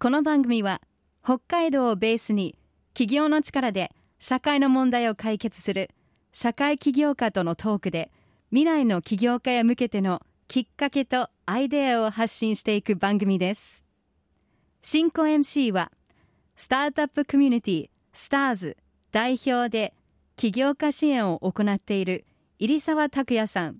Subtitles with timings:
[0.00, 0.80] この番組は
[1.24, 2.56] 北海道をベースに
[2.94, 3.90] 企業の力で
[4.20, 5.90] 社会の問題を解決する
[6.32, 8.12] 社会起業家とのトークで
[8.50, 13.82] 未来の起業家へ向けてのきっかけとアイデアを発信していく番組です。
[14.82, 15.90] 進行 MC は
[16.54, 18.76] スタートアップコミュニティスターズ
[19.10, 19.94] 代表で
[20.36, 22.24] 起業家支援を行っている
[22.60, 23.78] 入澤拓也さん。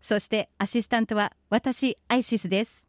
[0.00, 2.86] そしてアシスタントは私アイシスです。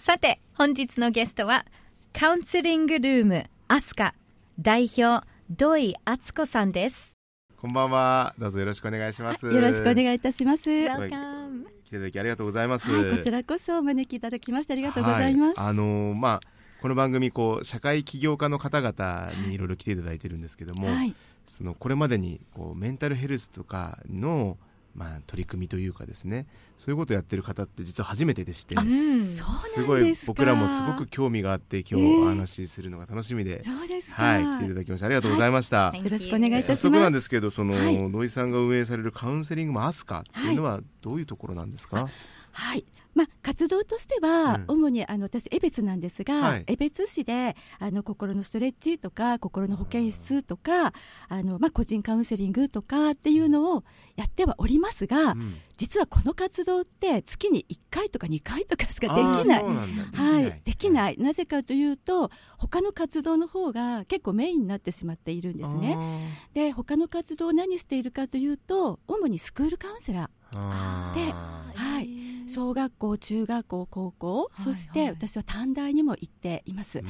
[0.00, 1.66] さて本日のゲストは
[2.14, 4.14] カウンセリングルームアスカ
[4.58, 7.14] 代表土井敦子さんです
[7.60, 8.34] こんばんは。
[8.38, 9.44] どうぞよろしくお願いします。
[9.44, 10.70] よろしくお願いいたします。
[10.70, 12.90] Welcome 来ていただきありがとうございます。
[12.90, 15.60] はい、こちらこそお招きいただきましてありがとうございます。
[15.60, 16.40] はいあのーまあ
[16.80, 21.14] この番組こう社会起業家の方々にいろいろ来ていただいてるんですけども、はい、
[21.46, 24.56] そのこれまでにこうメンタルヘルスとかの
[24.94, 26.46] まあ取り組みというかですね、
[26.78, 34.22] そういうことをやってる方って実は初めてでして、すごい僕らもすごく興味があって今日ええお話しするのが楽しみで、そうですか。
[34.22, 35.90] はい来ていただきましてありがとうございました。
[35.90, 36.04] はい。
[36.04, 36.82] よろしくお願いいたします。
[36.82, 38.10] 早速なんですけどその、はい。
[38.10, 42.12] 土井さんが運営されるカウンセリングマアスカっていうのはどういうところなんですか、はい。
[43.14, 44.64] まあ、活動としては、うん。
[44.68, 46.64] 主にあの私、江別なんですが、はい。
[46.66, 50.92] 江別市であの心のストレッチとか、心の保健室とか、
[51.28, 53.84] あのまあ、個人カウンセリングとかっていうのを
[54.16, 55.56] やってはおりますが、うん。
[55.76, 59.62] 実はこの活動って月に1回とか2回とかしかできない。
[59.62, 60.48] はない。
[60.48, 66.28] い、できない、なぜかというと、他の活動の方が結構メインになってしまっているんですね。
[66.54, 71.34] で、他の活動を何しているかというと、主にスクールカウンセラあーで
[71.74, 72.08] はい、
[72.48, 77.00] 小学校、中学校、高校、いそして私は短大にも行っています。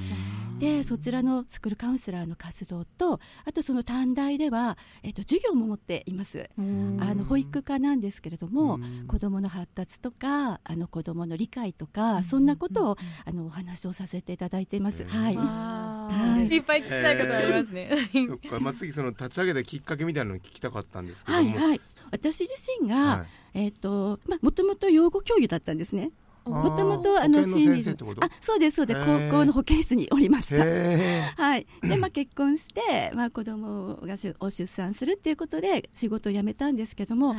[0.59, 6.51] でそちらのスクールカウンセラーの活動とあとその短大では、えっと授業も持っています。
[6.59, 6.99] うん。
[7.01, 9.07] あの保育科なんですけれども、うん。
[9.07, 12.25] 子どもの発達とかあの子どもの理解とか、うん。
[12.25, 15.03] そんなことを、あのお話をさせていただいています。
[15.03, 16.49] うんはい、あはい。
[16.49, 17.91] ーいっぱい聞きたいことありますね。
[18.29, 21.81] そっか、まあ、次その立ち上げたきっかけみたいなのを聞きたかったんですけども、はいはい
[22.11, 23.27] 私自身が、はい。
[23.53, 26.13] えっ、とまあもともと養護教諭だったんですね。
[26.45, 28.25] もともとあの保健の先生ってこと？
[28.25, 29.01] あそうですそうです。
[29.05, 30.57] 高校の保健室におりました。
[30.65, 37.39] へはい、でまあ、 結婚して、まあ、子供がしゅを出産するっていうことで仕事を辞めたんですけども、はい。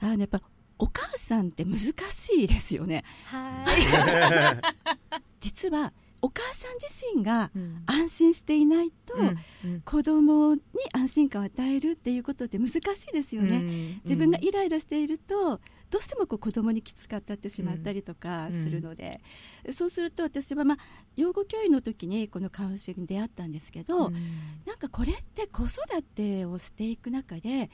[0.00, 0.40] あのやっぱ
[0.78, 1.78] お母さんって難
[2.10, 3.04] しいですよね。
[3.24, 4.60] はい。
[5.40, 6.86] 実はお母さん自
[7.16, 7.82] 身がうん。
[7.86, 9.38] 安心していないと、うん
[9.84, 10.60] 子供に
[10.92, 12.78] 安心感を与えるっていうことって難し
[13.10, 19.20] いですよね、うん自分がイライラしているとどうしてもこう子供にきつかったってしまったりとかするので、
[19.72, 20.78] そうすると私は、まあ、
[21.16, 24.14] 養護教諭の時にこのカウンセリングに出会ったんですけど、うん。
[24.66, 27.70] なんかこれって子育てをしていく中で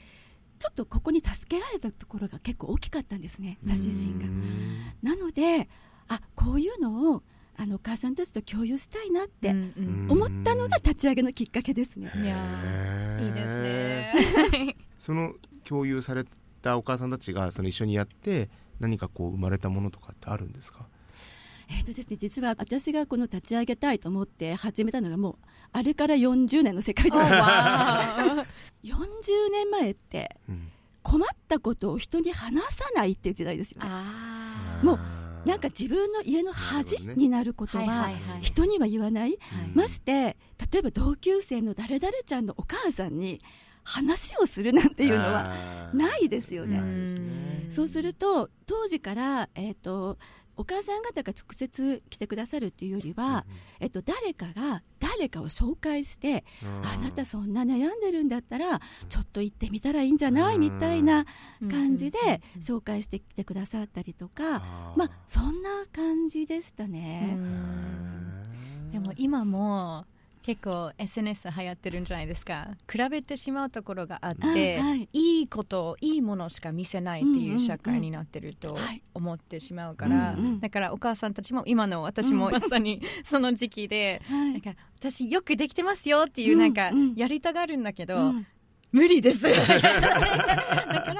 [0.59, 3.57] ちょっとここに助けられたところが結構大きかったんですね。
[3.65, 4.25] 私自身が。
[5.03, 5.67] なので
[6.07, 7.23] あこういうのを
[7.57, 12.11] あのお母さんたちと共有したいなって思ったのが立ち上げのきっかけですね。
[12.15, 14.75] いやいいですね。
[14.99, 15.33] その
[15.63, 16.25] 共有され
[16.61, 18.49] たお母さんたちがその一緒にやって
[18.79, 20.85] 何かこう生まれたものとかってあるんですか？
[21.67, 25.35] えーとですね、実は私がこの立ち上げたいと思って始めたのがもう
[25.71, 27.15] あれから40年の世界です。
[27.17, 28.45] わ
[28.83, 28.93] 40
[29.51, 33.87] 年前ってうん困ったことを人に話さないっていう時代ですよね。
[33.87, 34.99] あもう
[35.45, 38.09] なんか自分の家の恥になることは
[38.41, 39.37] 人には言わない、はい
[39.73, 40.37] まして
[40.71, 43.39] 例えば同級生の誰々ちゃんのお母さんに
[43.83, 47.69] 話をするなんていうのはないですよね。
[47.69, 50.17] そうすると当時から、えー、と
[50.57, 53.45] お母さん方が直接来てくださるっていうよりは、
[53.79, 56.87] えっと、誰かが誰かを紹介してうん。
[56.87, 58.79] あなたそんな悩んでるんだったら
[59.09, 61.25] ちょっと行ってみたらいいんじゃないみたいな
[61.69, 67.35] 感じでうん紹介してきてくださったりとか、まあ、そんな感じでしたうね。
[67.35, 70.05] んでも今も
[70.45, 72.67] 結構 SNS 流行ってるんじゃないですか。
[72.87, 75.09] 比べてしまうところがあって、はいはい。
[75.11, 79.01] いいこといいものしか見せないっていう社会になってるとはい。
[79.15, 80.59] 思ってしまうから、うんうん。
[80.59, 82.53] だからお母さんたちも今の私もうん。
[82.53, 84.51] まさに その時期で、はい。
[84.51, 88.45] なんか私よくできてますよっていううんなんかうんやりたがるんだけど、うん。
[88.91, 89.41] 無理です。
[89.49, 91.13] だか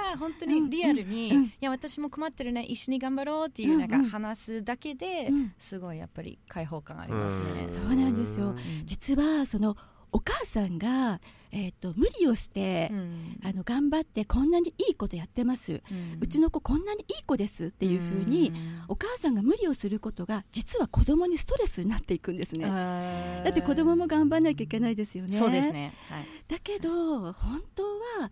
[1.75, 4.09] 私も困ってるね一緒に頑張ろうっていうなんかうんうん。
[4.09, 5.53] 話すだけで、うん。
[5.59, 7.67] すごいやっぱり開放感ありますね。
[7.67, 8.55] そうなんですよ。
[8.85, 9.75] 実はその
[10.11, 11.19] お母さんが、
[11.51, 13.39] えー、と無理をして、うん。
[13.43, 15.81] あの頑張ってこんなにいいことやってます、
[16.21, 18.53] うちの子こんなにいい子ですっていうふうに、
[18.87, 22.65] お母さんが無理をすることが実は子供にストレスになっていくんですね。
[22.65, 25.37] だだって子供も頑張らなきゃいけないですよね。
[25.37, 27.83] そうですね、はい、だけど本当
[28.21, 28.31] は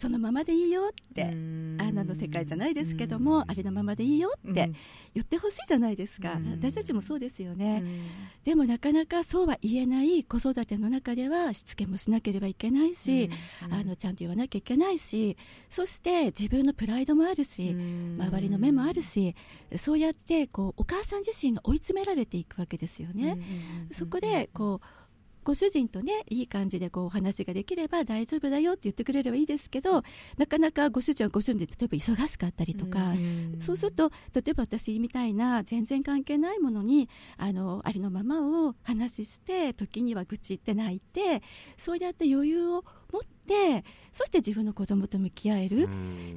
[0.00, 1.28] そのままでいいよってあ
[1.92, 4.72] なの世界じゃないですけどもありのままでいいよって
[5.14, 6.40] 言ってほしいじゃないですか。
[6.52, 7.84] 私たちもそうですよね。
[8.42, 13.28] でもなかなかそうは言えない子育ての中ではしつけもしなければいけないし
[13.70, 15.36] あのちゃんと言わなきゃいけないし
[15.68, 19.34] そして自分のプライドもあるし周りの目もあるし
[19.76, 23.38] そうやってこうお母さん自身が追い詰められていくわけですよね。
[23.92, 24.99] そこでこう
[25.44, 30.02] ご主人とねいい感じでこうお話ができれば大丈夫だよって言ってくれればいいですけど
[30.36, 33.14] なかなかご主人はご主人で例えば忙しかったりとか、
[33.60, 41.42] そうすると例えば私みたいな全然関係ないものにあのありのままを話して時には愚痴って泣いて
[41.76, 45.88] そうやって余裕を持ってそして自分の子供と向き合える。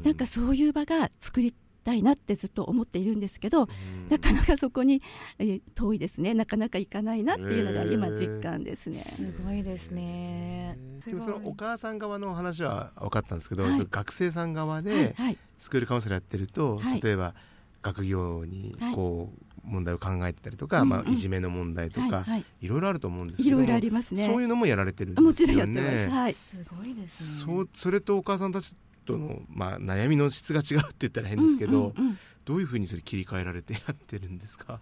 [0.03, 1.53] なんかそういう場が作り
[1.83, 3.67] たいなってずっと思っているんですけど、
[4.09, 5.01] なかなかそこに、
[5.39, 6.33] え遠いですね。
[6.33, 10.77] なかなか行かないなっていうのが今実感ですね、すごいですね。
[11.05, 15.15] でもそのお母さん側の話は分かったんですけど、はい、学生さん側で
[15.59, 17.35] スクールカウンセラーやってると、はい、例えば
[17.81, 24.27] 学業にこう、問題を考えてたりとか、うんうん、まあ、いじめの問題とか、はいはい、いろいろあると思うんですけどいろいろありますね。
[24.27, 25.27] そういうのもやられてるんですよね。
[25.27, 27.67] もちろんやってます、はい、すごいですね。
[27.73, 34.79] そそれとお母さんたちとの、まあ、悩みの質が違うって言ったら変ですけど、うんうんうん、どういうふうにそれ切り替えられてやってるんですか？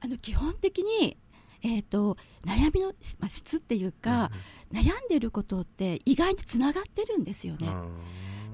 [0.00, 1.16] あの基本的に、
[1.62, 2.88] えーと、悩みの、
[3.18, 4.30] まあ、質っていうか、
[4.70, 7.68] うん、悩んでることって意外につながってるんですよね。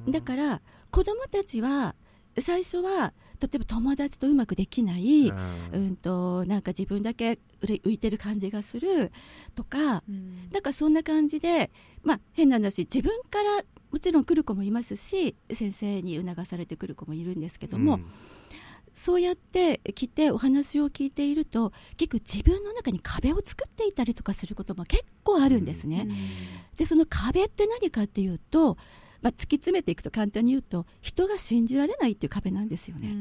[0.08, 1.94] だから子供たちは
[2.38, 9.11] 最初は例えば友達とうまくできない、うん、うんとなんか自分だけ浮いてる感じがする
[9.55, 11.70] とか、うん、なんかそんな感じで、
[12.02, 18.05] まあ、変な話自分からもちろん来る子もいますし先生に促されてくる子もいるんですけども、うん、
[18.95, 26.07] そうやって来てお話を聞いていると結構自分の中に壁を作っていたりとかすることも結構あるんですね。
[26.09, 26.17] うん、
[26.77, 28.77] でその壁って何かっていうと
[29.23, 33.15] まあ、突き詰めていくと簡単に言うと人が信じられないっていう壁なんですよね。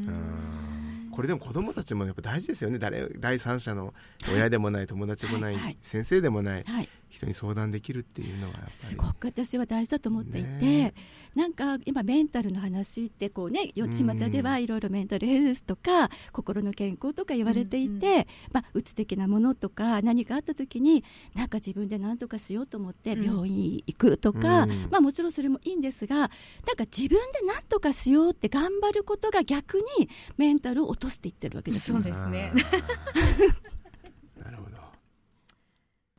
[1.11, 2.79] これでも子どもたちもやっぱ大事ですよね。
[2.79, 3.93] 誰第三者の
[4.31, 10.93] 親でもない、友達もない、はいはい、先生でもない、はい、人に相談できるっていうのがすごく私は大事だと思っていて、ね、
[11.35, 21.03] なんか今メンタルの話ってこうね巷ではいろいろメンタルヘルスとか心の健康とか言われていて、うんうん、まあ、うつ的なものとか何かあった時に
[21.35, 32.53] なんか自分で何とかしようと思って病院行くとか、うん、まあ、もちろんそれもいいんですがなんか自分で何とかしようって頑張ることが逆にメンタルを落としていってるわけですそうですね。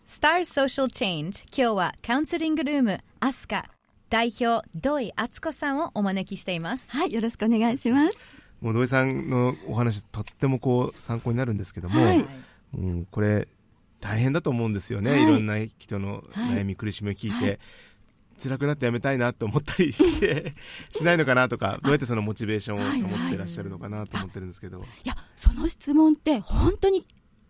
[0.06, 0.44] スター。
[0.44, 3.70] ソーシャルチェンジ今日はカウンセリングルームアスカ
[4.08, 6.86] 代表土井敦子さんをお招きしています。
[6.88, 8.42] はいよろしくお願いします。
[8.60, 12.26] もう土井さんのお話とってもこう参考になるんですけども、はい、
[12.74, 13.48] うん、これ
[14.00, 17.58] 大変だと思うんですよね、はい、いろんな人の悩み、苦しみを聞いて、はい
[18.40, 20.54] 辛くなってやめたいなと思ったりして
[20.90, 27.06] しないのかなとかどうやってそのモチベーションを保ってらっしゃるのかなと思ってるんですけど、いやその質問って本当に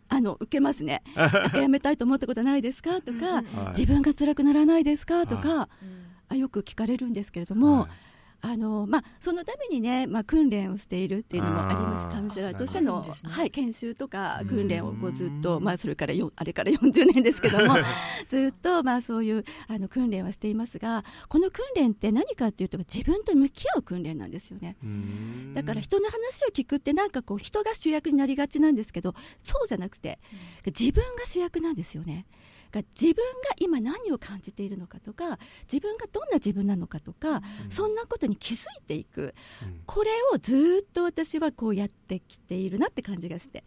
[0.09, 1.03] あの受けますね。
[1.55, 3.43] やめたいと思ったことないですかとか、
[3.77, 5.69] 自分が辛くならないですかとか、
[6.29, 8.10] あよく聞かれるんですけれども、はい
[8.43, 12.15] あのまあ、そのためにね、まあ、訓練をしているっていうのもあります。
[12.17, 17.77] カウンセラーとしての、ね、はい、研修とか訓練をこうずっと、まあ、それからよあれから40年ですけども
[18.29, 24.77] ずっと、まあ、そういうあの訓練はしていますがこの訓練って何かっていうと自分と向き合う訓練なんですよね。
[25.55, 28.81] だから人の話を聞くってなんかこう人が主役になりがちなん。
[28.81, 30.19] ですけどそうじゃなくて
[30.67, 32.27] 自分が主役なんですよね。
[32.71, 35.39] が自分が今何を感じているのかとか
[35.71, 43.65] 自分がどんな自分なのかとか、うん、そんなことに気づいていく、うん、これをずっと私はこうやってきているなって感じがして、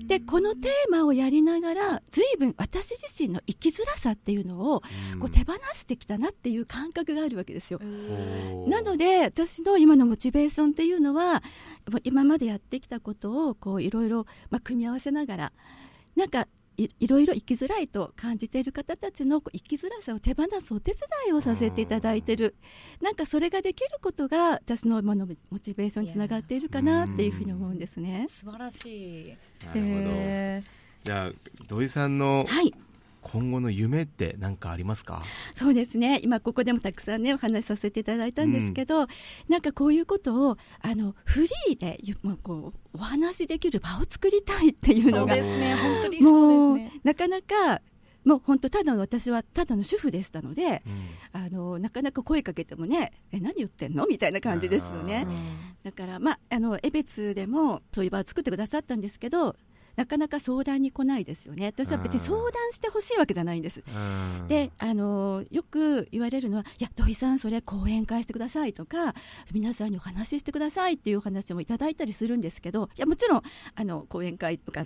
[0.00, 4.82] うん、でこのテーマをやりながら随分私自身の生きづらさっていうのを
[5.18, 7.80] こう手放してきたなっていう感覚があるわけですよ。
[8.68, 11.42] なので私の今のモチベーションっていうのは
[12.04, 15.52] 今までやってきたことをこういろいろ、まあ、組み合わせながら
[16.16, 22.56] なんかいいろいろ生きづらいと感じている方たちの生きづらさを手放すお手伝いをさせていただいている
[23.00, 28.26] なんかそれができることが私の今のモチベーションにつながっているかなっていうふうに思うんですね。
[28.28, 29.36] 素晴らしい。
[29.66, 31.32] なるほど、えー、じゃあ
[31.68, 32.74] 土井さんの、はい
[33.24, 35.22] 今後の夢って何かありますか？
[35.54, 36.20] そうですね。
[36.22, 39.06] 今ここでもたくさんねお話しさせていただいたんですけど、うん、
[39.48, 45.74] なんかこういうことをあのフリーでまあ、こうお話できる場を作りたいっていうのがそうですね。
[45.76, 47.00] 本当にそうですね。
[47.02, 47.82] なかなか
[48.24, 54.06] もう本当ただの私はただの主婦でしたので、うん、あのなかなか声かけてもねえ何言ってんの？
[54.06, 55.26] みたいな感じですよね。
[55.82, 59.56] だからまああの江別でもそういう場を作ってくださったんですけど
[59.96, 61.66] なかなか相談に来ないですよね。
[61.66, 63.82] 私は別に相談してほしいわけじゃないんです。
[64.48, 69.14] であのよく言われるのは「いや土井さんそれ講演会してください」とか
[69.52, 73.42] 皆さんにお話ししてくださいっていうお話もいただいたりするんですけどいやもちろん
[73.74, 74.84] あの講演会とか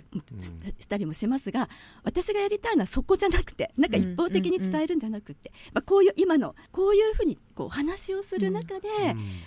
[0.79, 1.69] したりもしますが
[2.03, 8.87] 私がやりたいのはそこじゃなくてなんか一方的に伝えるんじゃなくて、まあ、こういう今のこういうふうにこう話をする中で、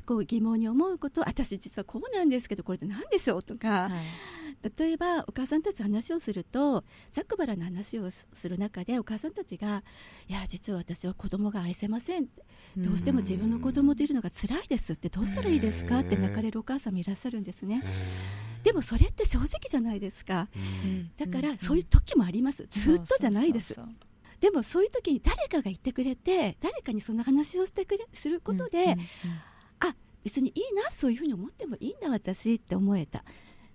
[0.04, 3.92] こう疑問に思うこと私実はこうなんですけどこれって何でしょうとか、はい、
[4.78, 9.82] 例えばお母さんたち話をするとざっくばらの話をする中でお母さんたちが
[10.28, 12.28] 「いや実は私は子供が愛せません」
[12.76, 16.00] どうしても自分の子供といるのが辛いですってどうしたらいいですか？
[16.00, 17.82] って泣かれるお母さんもいらっしゃるんですね。
[18.62, 20.48] でもそれって正直じゃないですか、
[21.16, 22.66] だからそういう時もあります。
[22.70, 23.76] ずっとじゃないです。
[24.40, 28.98] でもそういう時に誰かが言ってくれて誰かにその話をしてくれすることで、うんうんうん、
[29.80, 33.24] あ別にいいなそういうふうに思ってもいいんだ私って思えた。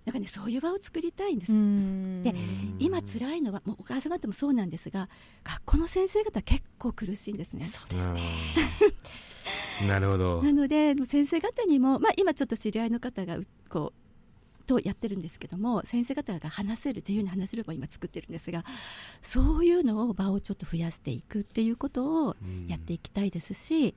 [0.08, 1.52] なんかねそういう場を作りたいんです。
[1.52, 2.34] で
[2.78, 5.10] 今辛いのはもうお母さん方もそうなんですが
[5.44, 7.66] 学校の先生方結構苦しいんですね。
[7.66, 8.54] そうですね。
[9.86, 10.42] なるほど。
[10.42, 13.36] なので先生方にもまあ今ちょっと知り合いの方が
[13.68, 18.64] こうとやってるんですけども先生方が話せる自由に話せる場を今作ってるんですが
[19.20, 22.36] そういうのを場をちょっと増やしていくっていうことを
[22.66, 23.94] やっていきたいですし、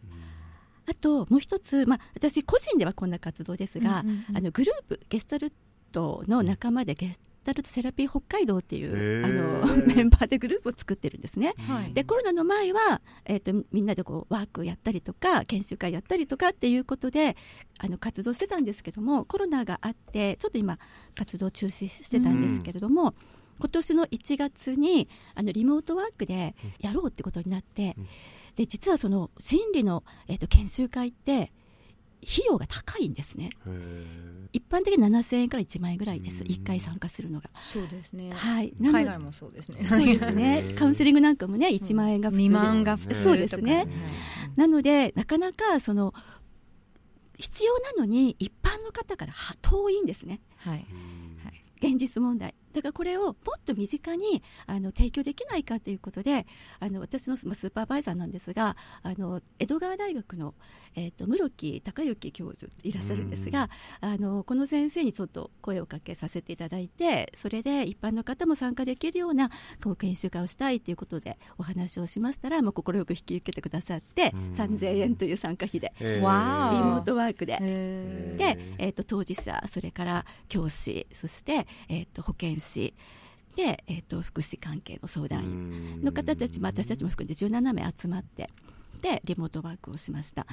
[0.90, 4.04] あともう一つ、まあ、私個人ではこんな活動ですが、
[4.34, 5.54] あのグループゲスタル
[5.92, 9.28] トの仲間でゲスタルトセラピー北海道っていうあ
[9.76, 11.56] の メンバーでグループを作ってるんですね。
[11.58, 17.36] はい、でコロナの前は、えーと、みんなでこうワークやったりとか研修会やったりとかっていうことで
[17.80, 20.78] あの活動してたんですけどもコロナがあってちょっと今
[21.16, 23.10] 活動中止してたんですけれども。
[23.10, 23.14] うん
[23.62, 28.08] 今年の1月にあのリモートワークでやろうってことになって、うん、
[28.56, 31.52] で実はその心理の、えーと研修会って
[32.24, 33.52] 費用が高いんですね
[34.54, 36.44] 一般的に7000円から1万円ぐらいです。
[36.44, 37.50] 1回参加するのが。
[37.56, 39.86] そうですね、はい、海外もそうですね。
[39.88, 40.74] そうですね。
[40.78, 43.88] カウンセリングなんかもね1万円が普通、うん、2万が普通そうですね、
[44.56, 46.14] なのでなかなかその
[47.38, 50.42] 必要なのに一般の方から遠いんですね。
[50.58, 50.86] はい、
[51.44, 51.50] は
[51.82, 53.36] い、現実問題だからこれをもっ
[53.66, 56.46] と身近にあの提供できないかということで
[56.80, 60.54] あの私のスーパーバイザーなんですがあの江戸川大学の、
[60.96, 69.50] えーと、室木隆之教授いらっしゃるんですがあのこの先生にちょっと声をかけさせていただいてそれで一般の方も参加できるような
[69.84, 72.72] こう研修会をしたいということでお話をしましたら快
[73.06, 77.52] く引き受けてくださって3000円という参加費でリモートワークで。
[78.38, 82.94] で、えーと、当事者それから教師そして、えーと保健師
[83.56, 88.50] で、えーと、福祉関係の相談員の方たち、まあ、私たちも含んで17名集まって
[89.02, 90.46] でリモートワークをしました。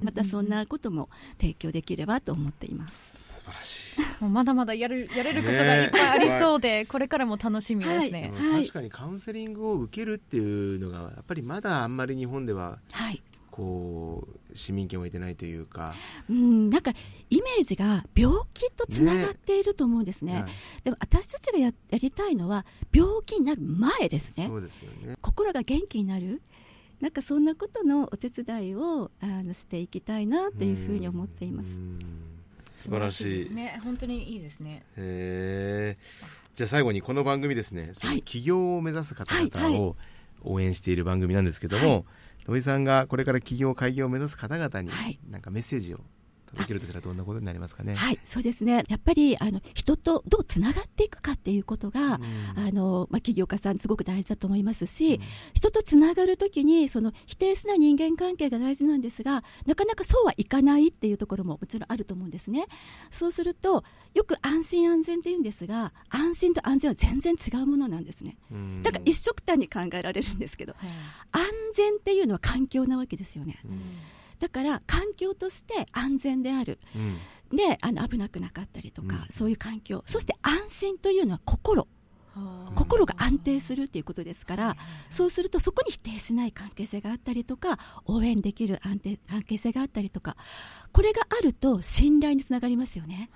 [0.00, 1.08] またそんなことも
[1.40, 3.40] 提供できればと思っています。
[3.40, 4.22] 素晴らしい。
[4.22, 13.22] もうまだまだやるやれることがいっぱいありそうで、ね、 これからも楽しみですね、はい、確かにカウンセリングを受けるっていうのがやっぱりまだあんまり日本では、はい、
[13.56, 15.94] こう市民権を得てないというか、
[16.28, 16.92] うん、なんか
[17.30, 20.50] イメージが病気とつながっていると思うんですね、ねはい、
[20.84, 24.46] でも私たちがややりたいのは病気になる前ですね。
[24.46, 25.16] そうですよね。
[25.22, 26.42] 心が元気になる。
[27.00, 31.78] なんかそんなことのお手伝いをあのしていきたいなというふうに思っています。
[32.70, 33.50] 素晴らしい。
[33.50, 34.84] ね本当にいいですね。
[34.96, 39.96] へえじゃあ最後にこの番組ですね、その起業を目指す方々を
[40.42, 42.04] 応援している番組なんですけども、はい。
[42.46, 44.90] 土井さんがこれから起業開業を目指す方々に、
[45.28, 46.00] なんかメッセージを
[46.56, 47.94] 届けるとしたらどんなことになりますかね？
[47.94, 48.84] はい、そうですね。
[48.88, 55.22] やっぱりあの人とどうつながっていくかっていうことが、うん、あのまあ起業家さんすごく大事だと思いますし、うん、
[55.54, 62.66] 人とつながるときにその否定しない人間関係が大事なんですが、なかなかそうはいかないっていうところももちろんあると思うんですね。
[63.10, 63.84] そうすると
[64.14, 68.36] よく安心安全って言うんですが、安心と安全は全然違うものなんですね。
[68.50, 70.74] うん、だから一緒くたに考えられるんですけど、
[71.32, 71.42] 安
[71.74, 73.60] 全っていうのは環境なわけですよね。
[74.38, 76.98] だから環境として安全である、う
[77.54, 80.04] ん、であの危なくなかったりとか、うん、そういう環境。
[80.06, 81.86] そして安心というのは心。
[82.74, 84.76] 心が安定するということですから、
[85.08, 90.36] そうするとそこに否定しない関係性があったりとか応援できる安定関係性があったりとか
[90.92, 93.30] これがあると信頼につながりますよね、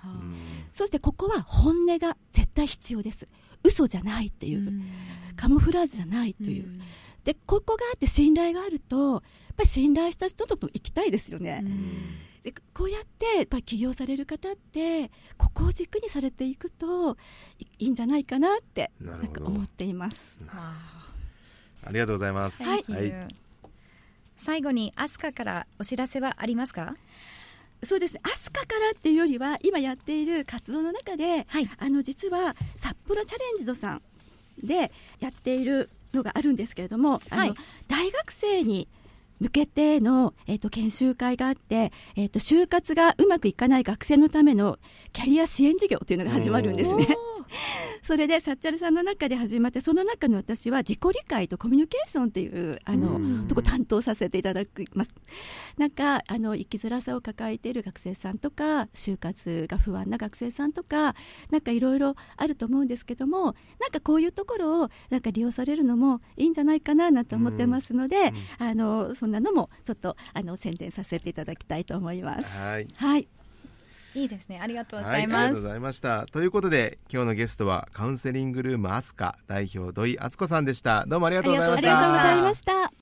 [0.71, 3.27] そしてここは本音が絶対必要です。
[3.63, 4.71] 嘘じゃないっていう、
[5.35, 6.79] カモフラージュじゃないという、
[7.23, 9.23] でここがあって信頼があると
[9.61, 11.63] ぱり信頼した人とも行きたいですよね。
[12.43, 17.15] でこうやってやっぱ起業される方ってここを軸にされていくと
[17.59, 20.41] いいんじゃないかなってなんか思っています。
[20.51, 22.63] ありがとうございます。
[22.63, 23.13] はい、はい、
[24.37, 26.95] 最後にアスカからお知らせはありますか？
[27.83, 34.01] そうですアスカからっていうよりは今やっている活動の中で、はい、あの実は札幌チャレンジドさん
[34.63, 37.55] でやっているのがあるんですけれども、あの
[37.87, 38.87] 大学生に
[39.39, 44.77] 向けての、えーと、研修会があって、えーと、就活がうまくいかない学生のための
[45.13, 47.07] キャリア支援事業というのが始まるんですね。
[48.03, 55.11] それでサッチャルさんの中で始まってその中の私は自己理解とコミュニケーションっていうあのとこ担当させていただきます。
[55.77, 61.15] なんかあの生きづらさを抱えている学生さんとか就活が不安な学生さんとか
[61.49, 72.57] なんかいろいろあると思うんですけどもなんかこういうところをなんか利用されるのもいいんじゃないかななんて思ってますのであのそんなのもちょっとあの宣伝させていただきたいと思います。
[72.57, 73.27] はい、はい
[74.15, 74.59] いいですね。
[74.61, 75.35] ありがとうございます。
[75.35, 76.25] はい、ありがとうございました。
[76.27, 81.05] ということで、今日のゲストはカウンセリングルームアスカ代表土井敦子さんでした。
[81.07, 81.99] どうもありがとうございました。
[81.99, 82.91] ありがとうございました。